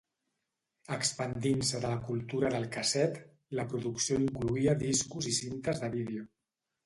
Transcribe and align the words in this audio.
Expandint-se 0.93 1.81
de 1.83 1.91
la 1.91 1.99
cultura 2.07 2.51
del 2.55 2.65
casset, 2.77 3.19
la 3.59 3.65
producció 3.75 4.19
incloïa 4.23 4.75
discos 4.87 5.31
i 5.33 5.35
cintes 5.41 5.83
de 5.85 5.91
vídeo. 5.99 6.27